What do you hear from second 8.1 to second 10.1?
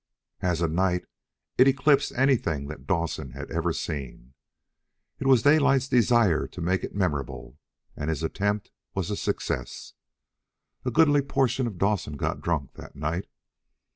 attempt was a success.